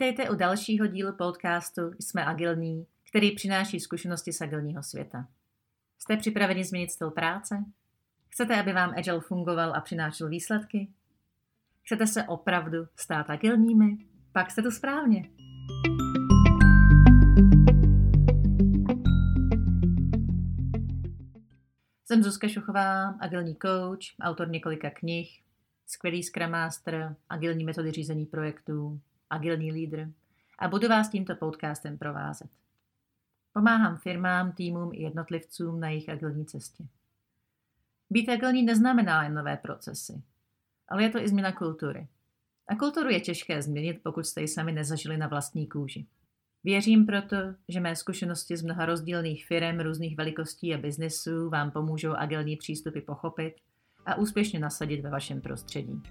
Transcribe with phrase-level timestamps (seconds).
[0.00, 5.28] Vítejte u dalšího dílu podcastu Jsme agilní, který přináší zkušenosti z agilního světa.
[5.98, 7.64] Jste připraveni změnit styl práce?
[8.28, 10.88] Chcete, aby vám Agile fungoval a přinášel výsledky?
[11.82, 13.98] Chcete se opravdu stát agilními?
[14.32, 15.30] Pak jste to správně.
[22.04, 25.42] Jsem Zuzka Šuchová, agilní coach, autor několika knih,
[25.86, 30.08] skvělý Scrum Master, agilní metody řízení projektů, agilní lídr
[30.58, 32.50] a budu vás tímto podcastem provázet.
[33.52, 36.84] Pomáhám firmám, týmům i jednotlivcům na jejich agilní cestě.
[38.10, 40.22] Být agilní neznamená jen nové procesy,
[40.88, 42.08] ale je to i změna kultury.
[42.68, 46.06] A kulturu je těžké změnit, pokud jste ji sami nezažili na vlastní kůži.
[46.64, 47.36] Věřím proto,
[47.68, 53.00] že mé zkušenosti z mnoha rozdílných firm různých velikostí a biznesů vám pomůžou agilní přístupy
[53.00, 53.54] pochopit
[54.06, 56.02] a úspěšně nasadit ve vašem prostředí.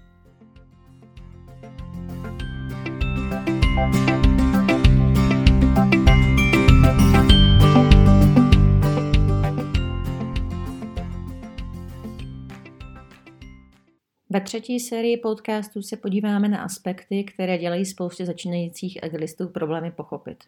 [14.32, 20.44] Ve třetí sérii podcastů se podíváme na aspekty, které dělají spoustě začínajících agilistů problémy pochopit.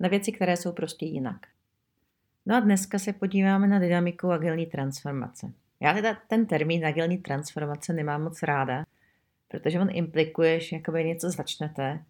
[0.00, 1.36] Na věci, které jsou prostě jinak.
[2.46, 5.52] No a dneska se podíváme na dynamiku agilní transformace.
[5.80, 8.84] Já teda ten termín agilní transformace nemám moc ráda,
[9.48, 12.04] protože on implikuje, že jakoby něco začnete,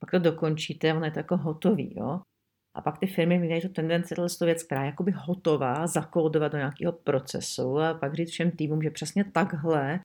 [0.00, 2.20] pak to dokončíte, ono je to jako hotový, jo.
[2.76, 6.58] A pak ty firmy mají tu tendenci tu věc, která je jakoby hotová, zakódovat do
[6.58, 10.00] nějakého procesu a pak říct všem týmům, že přesně takhle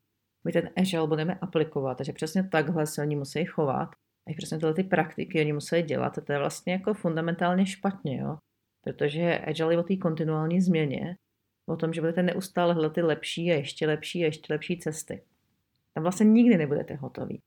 [0.46, 3.90] my ten agile budeme aplikovat, takže přesně takhle se oni musí chovat.
[4.30, 6.18] A přesně tyhle ty praktiky oni musí dělat.
[6.18, 8.38] A to je vlastně jako fundamentálně špatně, jo.
[8.84, 11.16] Protože agile je o té kontinuální změně,
[11.70, 15.24] o tom, že budete neustále hledat ty lepší a ještě lepší a ještě lepší cesty.
[15.94, 17.42] Tam vlastně nikdy nebudete hotoví.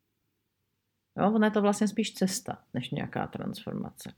[1.18, 4.12] Jo, ona je to vlastně spíš cesta, než nějaká transformace.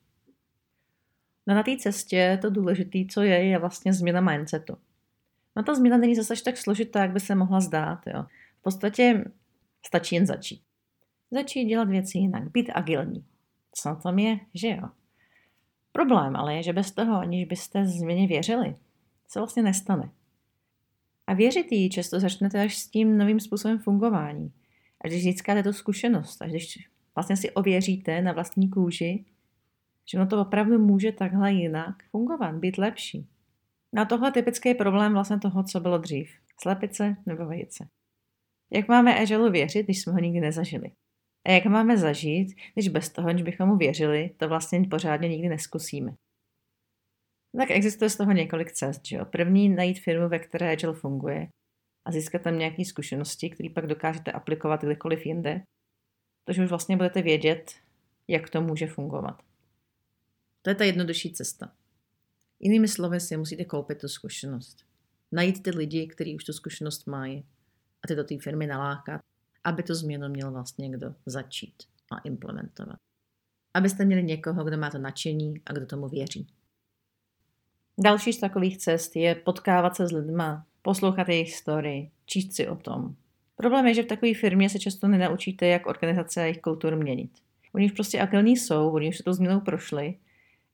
[1.47, 4.77] No na té cestě to důležité, co je, je vlastně změna mindsetu.
[5.57, 8.07] No ta změna není zase tak složitá, jak by se mohla zdát.
[8.07, 8.27] Jo.
[8.59, 9.25] V podstatě
[9.87, 10.63] stačí jen začít.
[11.31, 13.25] Začít dělat věci jinak, být agilní.
[13.73, 14.89] Co na tom je, že jo.
[15.93, 18.77] Problém ale je, že bez toho, aniž byste změně věřili,
[19.29, 20.11] se vlastně nestane.
[21.27, 24.53] A věřit jí často začnete až s tím novým způsobem fungování.
[25.05, 29.25] A když získáte tu zkušenost, a když vlastně si ověříte na vlastní kůži,
[30.11, 33.29] že ono to opravdu může takhle jinak fungovat, být lepší.
[33.95, 36.31] Na tohle typický problém vlastně toho, co bylo dřív.
[36.63, 37.89] Slepice nebo vejce.
[38.73, 40.91] Jak máme Agile věřit, když jsme ho nikdy nezažili?
[41.47, 45.49] A jak máme zažít, když bez toho, než bychom mu věřili, to vlastně pořádně nikdy
[45.49, 46.15] neskusíme?
[47.59, 49.07] Tak existuje z toho několik cest.
[49.07, 49.25] Že jo?
[49.25, 51.49] První najít firmu, ve které Agile funguje
[52.11, 55.63] a získat tam nějaké zkušenosti, které pak dokážete aplikovat kdykoliv jinde,
[56.45, 57.73] protože už vlastně budete vědět,
[58.29, 59.43] jak to může fungovat.
[60.63, 61.73] To je ta jednodušší cesta.
[62.61, 64.85] Jinými slovy si musíte koupit tu zkušenost.
[65.33, 67.47] Najít ty lidi, kteří už tu zkušenost mají
[68.05, 69.21] a ty do té firmy nalákat,
[69.65, 71.83] aby tu změnu měl vlastně kdo začít
[72.13, 72.97] a implementovat.
[73.75, 76.47] Abyste měli někoho, kdo má to nadšení a kdo tomu věří.
[77.99, 82.77] Další z takových cest je potkávat se s lidma, poslouchat jejich story, číst si o
[82.77, 83.15] tom.
[83.57, 87.31] Problém je, že v takové firmě se často nenaučíte, jak organizace a jejich kulturu měnit.
[87.75, 90.15] Oni už prostě agilní jsou, oni už se tou změnou prošli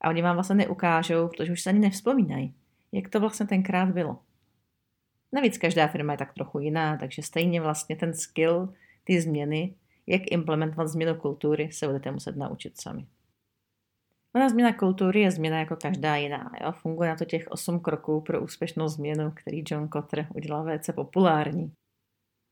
[0.01, 2.53] a oni vám vlastně neukážou, protože už se ani nevzpomínají,
[2.91, 4.19] jak to vlastně tenkrát bylo.
[5.33, 9.73] Navíc každá firma je tak trochu jiná, takže stejně vlastně ten skill, ty změny,
[10.07, 13.05] jak implementovat změnu kultury, se budete muset naučit sami.
[14.35, 16.51] Ona změna kultury je změna jako každá jiná.
[16.61, 16.71] Jo?
[16.71, 21.71] Funguje na to těch osm kroků pro úspěšnou změnu, který John Kotter udělal velice populární.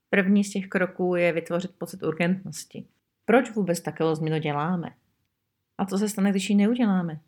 [0.10, 2.88] První z těch kroků je vytvořit pocit urgentnosti.
[3.26, 4.90] Proč vůbec takovou změnu děláme?
[5.78, 7.20] A co se stane, když ji neuděláme?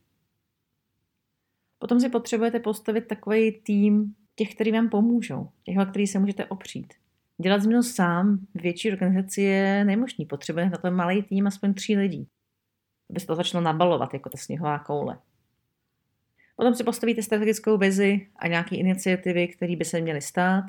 [1.80, 6.94] Potom si potřebujete postavit takový tým těch, kteří vám pomůžou, těch, který se můžete opřít.
[7.42, 10.26] Dělat změnu sám větší organizaci je nemožný.
[10.26, 12.28] Potřebujete na to malý tým aspoň tří lidí
[13.10, 15.18] aby se to začalo nabalovat jako ta sněhová koule.
[16.56, 20.66] Potom si postavíte strategickou vizi a nějaké iniciativy, které by se měly stát.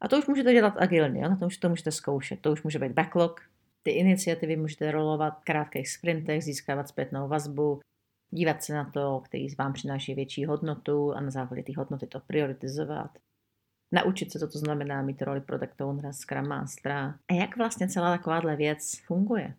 [0.00, 2.40] A to už můžete dělat agilně, na to už to můžete zkoušet.
[2.40, 3.40] To už může být backlog.
[3.82, 7.80] Ty iniciativy můžete rolovat v krátkých sprintech, získávat zpětnou vazbu,
[8.30, 12.20] dívat se na to, který vám přináší větší hodnotu a na základě té hodnoty to
[12.20, 13.10] prioritizovat.
[13.92, 17.14] Naučit se to, to znamená mít roli product ownera, scrum mastera.
[17.28, 19.54] A jak vlastně celá takováhle věc funguje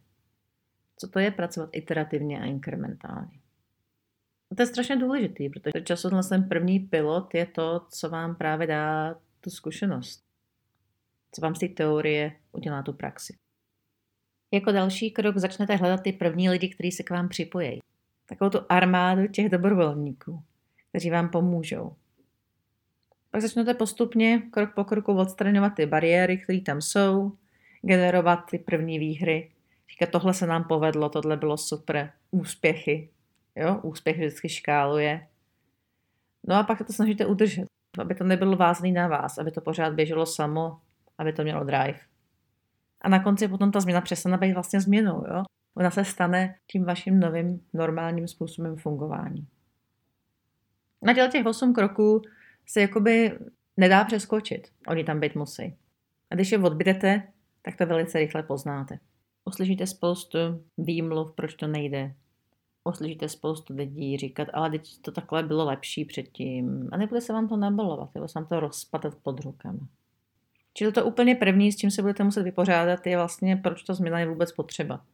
[0.99, 3.39] co to je pracovat iterativně a inkrementálně.
[4.51, 8.67] A to je strašně důležitý, protože často ten první pilot je to, co vám právě
[8.67, 10.23] dá tu zkušenost.
[11.31, 13.33] Co vám z té teorie udělá tu praxi.
[14.53, 17.79] Jako další krok začnete hledat ty první lidi, kteří se k vám připojí.
[18.25, 20.43] Takovou tu armádu těch dobrovolníků,
[20.89, 21.95] kteří vám pomůžou.
[23.31, 27.31] Pak začnete postupně, krok po kroku, odstraňovat ty bariéry, které tam jsou,
[27.81, 29.51] generovat ty první výhry,
[29.91, 33.09] říkat, tohle se nám povedlo, tohle bylo super, úspěchy.
[33.55, 35.27] Jo, úspěch vždycky škáluje.
[36.47, 37.65] No a pak to snažíte udržet,
[37.99, 40.79] aby to nebylo vázný na vás, aby to pořád běželo samo,
[41.17, 41.99] aby to mělo drive.
[43.01, 45.25] A na konci potom ta změna přestane být vlastně změnou.
[45.33, 45.43] Jo?
[45.75, 49.47] Ona se stane tím vaším novým normálním způsobem fungování.
[51.01, 52.21] Na těle těch 8 kroků
[52.65, 53.39] se jakoby
[53.77, 54.67] nedá přeskočit.
[54.87, 55.77] Oni tam být musí.
[56.29, 57.23] A když je odbydete,
[57.61, 58.99] tak to velice rychle poznáte.
[59.49, 60.37] Uslyšíte spoustu
[60.77, 62.15] výmluv, proč to nejde.
[62.83, 66.89] Uslyšíte spoustu lidí říkat, ale teď to takhle bylo lepší předtím.
[66.91, 69.87] A nebude se vám to nabalovat, nebo se vám to rozpadat pod rukama.
[70.73, 74.19] Čili to úplně první, s čím se budete muset vypořádat, je vlastně, proč ta změna
[74.19, 75.05] je vůbec potřeba.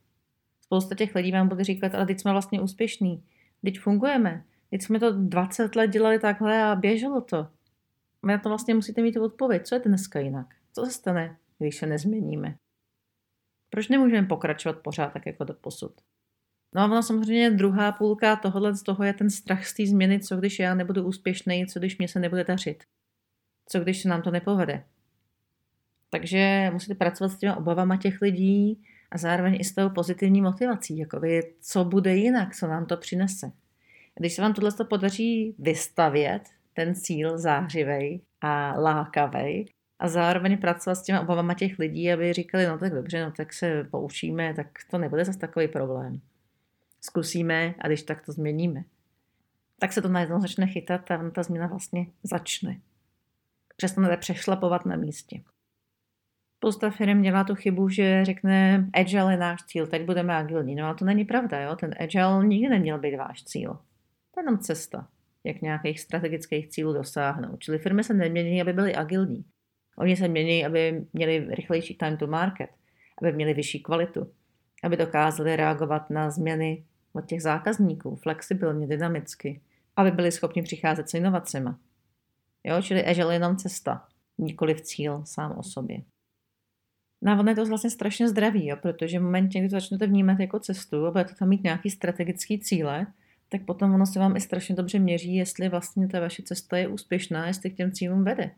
[0.62, 3.24] Spousta těch lidí vám bude říkat, ale teď jsme vlastně úspěšní,
[3.64, 7.38] teď fungujeme, teď jsme to 20 let dělali takhle a běželo to.
[8.24, 11.76] A na to vlastně musíte mít odpověď, co je dneska jinak, co se stane, když
[11.76, 12.56] se nezměníme.
[13.76, 15.94] Proč nemůžeme pokračovat pořád tak jako do posud?
[16.76, 20.20] No a ona samozřejmě druhá půlka tohohle z toho je ten strach z té změny,
[20.20, 22.84] co když já nebudu úspěšný, co když mě se nebude dařit.
[23.70, 24.84] Co když se nám to nepovede.
[26.10, 30.98] Takže musíte pracovat s těma obavama těch lidí a zároveň i s tou pozitivní motivací,
[30.98, 33.52] jakoby, co bude jinak, co nám to přinese.
[34.16, 36.42] Když se vám tohle podaří vystavět,
[36.74, 39.66] ten cíl zářivej a lákavej,
[40.00, 43.54] a zároveň pracovat s těma obavama těch lidí, aby říkali, no tak dobře, no tak
[43.54, 46.22] se poučíme, tak to nebude zase takový problém.
[47.02, 48.84] Zkusíme a když tak to změníme.
[49.80, 52.80] Tak se to najednou začne chytat a ta změna vlastně začne.
[53.78, 55.42] Přestanete přešlapovat na místě.
[56.58, 60.76] Spousta firm dělá tu chybu, že řekne, agile je náš cíl, teď budeme agilní.
[60.76, 61.76] No a to není pravda, jo?
[61.76, 63.74] ten agile nikdy neměl být váš cíl.
[64.32, 65.08] To je jenom cesta,
[65.44, 67.60] jak nějakých strategických cílů dosáhnout.
[67.60, 69.46] Čili firmy se nemění, aby byly agilní.
[69.96, 72.70] Oni se mění, aby měli rychlejší time to market,
[73.22, 74.32] aby měli vyšší kvalitu,
[74.84, 76.84] aby dokázali reagovat na změny
[77.14, 79.62] od těch zákazníků flexibilně, dynamicky,
[79.96, 81.70] aby byli schopni přicházet s inovacemi.
[82.64, 84.08] Jo, čili agile je jenom cesta,
[84.38, 86.02] nikoli v cíl sám o sobě.
[87.22, 90.60] No je to vlastně strašně zdravý, jo, protože v momentě, kdy to začnete vnímat jako
[90.60, 93.08] cestu a budete tam mít nějaký strategický cíle,
[93.50, 96.88] tak potom ono se vám i strašně dobře měří, jestli vlastně ta vaše cesta je
[96.88, 98.52] úspěšná, jestli k těm cílům vede.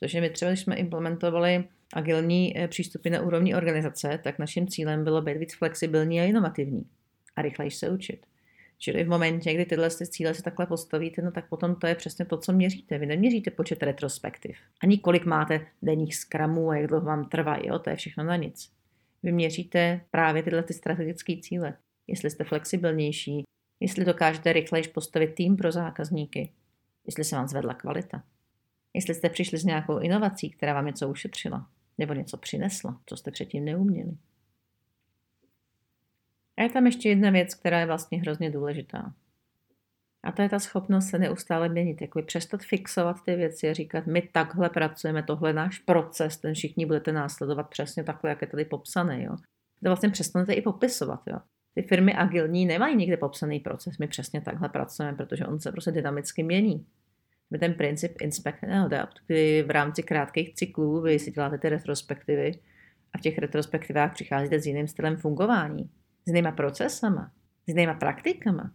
[0.00, 1.64] Protože my třeba, když jsme implementovali
[1.94, 6.86] agilní eh, přístupy na úrovni organizace, tak naším cílem bylo být víc flexibilní a inovativní
[7.36, 8.26] a rychleji se učit.
[8.78, 12.24] Čili v momentě, kdy tyhle cíle si takhle postavíte, no tak potom to je přesně
[12.24, 12.98] to, co měříte.
[12.98, 14.56] Vy neměříte počet retrospektiv.
[14.82, 17.78] Ani kolik máte denních skramů a jak dlouho vám trvají, jo?
[17.78, 18.72] to je všechno na nic.
[19.22, 21.74] Vy měříte právě tyhle ty strategické cíle.
[22.06, 23.44] Jestli jste flexibilnější,
[23.80, 26.52] jestli dokážete rychleji postavit tým pro zákazníky,
[27.06, 28.22] jestli se vám zvedla kvalita.
[28.94, 33.30] Jestli jste přišli s nějakou inovací, která vám něco ušetřila, nebo něco přinesla, co jste
[33.30, 34.16] předtím neuměli.
[36.56, 39.14] A je tam ještě jedna věc, která je vlastně hrozně důležitá.
[40.22, 44.06] A to je ta schopnost se neustále měnit, jako přestat fixovat ty věci a říkat,
[44.06, 48.48] my takhle pracujeme, tohle je náš proces, ten všichni budete následovat přesně takhle, jak je
[48.48, 49.22] tady popsaný.
[49.22, 49.36] Jo.
[49.82, 51.20] To vlastně přestanete i popisovat.
[51.26, 51.38] Jo.
[51.74, 55.90] Ty firmy agilní nemají nikde popsaný proces, my přesně takhle pracujeme, protože on se prostě
[55.90, 56.86] dynamicky mění
[57.58, 62.52] ten princip inspect and adapt, kdy v rámci krátkých cyklů vy si děláte ty retrospektivy
[63.12, 65.90] a v těch retrospektivách přicházíte s jiným stylem fungování,
[66.24, 67.32] s jinýma procesama,
[67.64, 68.72] s jinýma praktikama.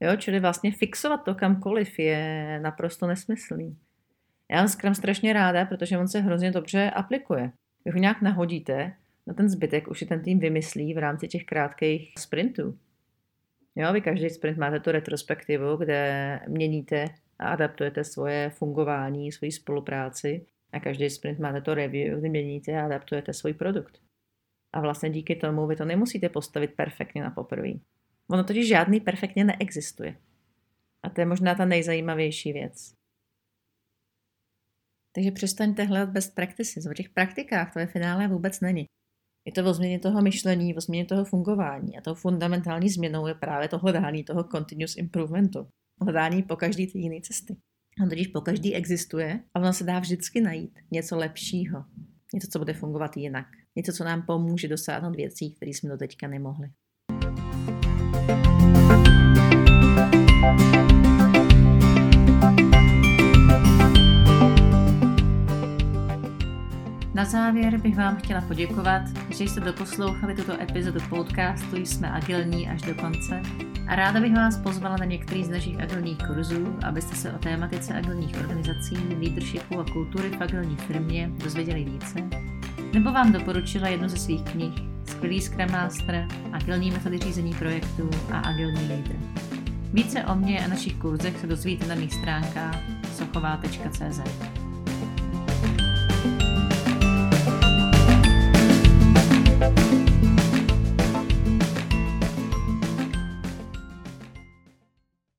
[0.00, 3.76] Jo, čili vlastně fixovat to kamkoliv je naprosto nesmyslný.
[4.50, 7.52] Já mám Scrum strašně ráda, protože on se hrozně dobře aplikuje.
[7.84, 8.92] Vy ho nějak nahodíte,
[9.26, 12.78] na ten zbytek už si ten tým vymyslí v rámci těch krátkých sprintů.
[13.76, 17.08] Jo, vy každý sprint máte tu retrospektivu, kde měníte
[17.42, 22.84] a adaptujete svoje fungování, svoji spolupráci a každý sprint máte to review, kdy měníte a
[22.84, 23.98] adaptujete svůj produkt.
[24.72, 27.68] A vlastně díky tomu vy to nemusíte postavit perfektně na poprvé.
[28.30, 30.16] Ono totiž žádný perfektně neexistuje.
[31.02, 32.94] A to je možná ta nejzajímavější věc.
[35.14, 36.86] Takže přestaňte hledat best practices.
[36.86, 38.86] O těch praktikách to ve finále vůbec není.
[39.44, 41.98] Je to o změně toho myšlení, o změně toho fungování.
[41.98, 45.68] A tou fundamentální změnou je právě to hledání toho continuous improvementu
[46.00, 47.56] hledání po každý ty jiné cesty.
[48.02, 51.84] On totiž po každý existuje a ono se dá vždycky najít něco lepšího.
[52.34, 53.46] Něco, co bude fungovat jinak.
[53.76, 56.68] Něco, co nám pomůže dosáhnout věcí, které jsme do teďka nemohli.
[67.14, 72.82] Na závěr bych vám chtěla poděkovat, že jste doposlouchali tuto epizodu podcastu Jsme agilní až
[72.82, 73.42] do konce
[73.88, 77.94] a ráda bych vás pozvala na některý z našich agilních kurzů, abyste se o tématice
[77.94, 82.18] agilních organizací, leadershipu a kultury v agilní firmě dozvěděli více,
[82.94, 84.74] nebo vám doporučila jednu ze svých knih
[85.06, 89.16] Skvělý Scrum Master, agilní metody řízení projektů a agilní leader.
[89.92, 92.78] Více o mě a našich kurzech se dozvíte na mých stránkách
[93.12, 94.61] sochová.cz.